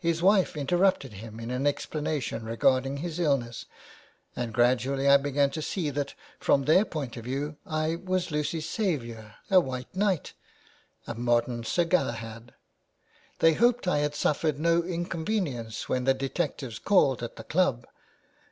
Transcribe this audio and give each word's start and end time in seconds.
His 0.00 0.20
wife 0.20 0.56
interupted 0.56 1.12
him 1.12 1.38
in 1.38 1.52
an 1.52 1.64
explanation 1.64 2.44
regarding 2.44 2.96
his 2.96 3.20
illness, 3.20 3.66
and 4.34 4.52
gradually 4.52 5.08
I 5.08 5.16
began 5.16 5.50
to 5.52 5.62
see 5.62 5.90
that, 5.90 6.14
from 6.40 6.64
their 6.64 6.84
point 6.84 7.16
of 7.16 7.22
view, 7.24 7.54
I 7.64 7.94
was 7.94 8.32
Lucy's 8.32 8.68
saviour, 8.68 9.36
a 9.52 9.60
white 9.60 9.94
Knight, 9.94 10.32
THE 11.06 11.12
WAY 11.12 11.14
BACK. 11.14 11.16
a 11.16 11.20
modern 11.20 11.62
Sir 11.62 11.84
Galahad. 11.84 12.54
They 13.38 13.52
hoped 13.54 13.86
I 13.86 13.98
had 13.98 14.16
suffered 14.16 14.58
no 14.58 14.82
inconvenience 14.82 15.88
when 15.88 16.02
the 16.02 16.14
detectives 16.14 16.80
called 16.80 17.22
at 17.22 17.36
the 17.36 17.44
Club. 17.44 17.86